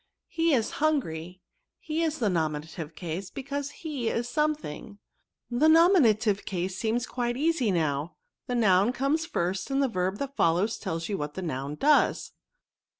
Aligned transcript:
He 0.29 0.55
is 0.55 0.71
hungry; 0.81 1.43
he 1.79 2.01
is 2.01 2.17
the 2.17 2.27
nominative 2.27 2.95
case, 2.95 3.29
because 3.29 3.69
he 3.69 4.09
is 4.09 4.35
NOUNS. 4.35 4.57
139 4.61 4.89
something* 4.89 4.99
The 5.59 5.67
nominative 5.69 6.43
case 6.43 6.75
seems 6.75 7.05
quite 7.05 7.37
easy 7.37 7.69
now; 7.69 8.15
the 8.47 8.55
noun 8.55 8.93
comes 8.93 9.27
first, 9.27 9.69
and 9.69 9.79
the 9.79 9.87
verb 9.87 10.17
that 10.17 10.35
follows 10.35 10.79
tells 10.79 11.07
you 11.07 11.19
what 11.19 11.35
the 11.35 11.43
noun 11.43 11.75
does." 11.75 12.31